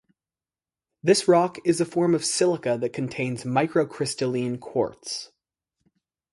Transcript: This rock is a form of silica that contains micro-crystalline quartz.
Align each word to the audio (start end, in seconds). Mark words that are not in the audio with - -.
This 1.03 1.27
rock 1.27 1.59
is 1.63 1.79
a 1.79 1.85
form 1.85 2.15
of 2.15 2.25
silica 2.25 2.75
that 2.81 2.91
contains 2.91 3.45
micro-crystalline 3.45 4.57
quartz. 4.57 5.29